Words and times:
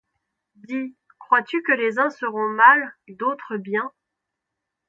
Dis, 0.55 0.95
crois-tu 1.19 1.61
que 1.61 1.73
les 1.73 1.99
uns 1.99 2.09
seront 2.09 2.49
mal, 2.49 2.95
d'autres 3.07 3.57
bien 3.57 3.91